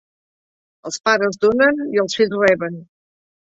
[0.91, 2.83] Els pares donen i els fills reben.